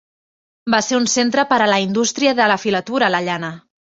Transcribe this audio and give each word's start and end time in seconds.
Va 0.75 0.79
ser 0.85 0.95
un 0.99 1.05
centre 1.15 1.43
per 1.51 1.59
a 1.65 1.69
la 1.71 1.77
indústria 1.85 2.33
de 2.39 2.49
la 2.53 2.57
filatura 2.65 3.13
la 3.17 3.23
llana. 3.29 3.55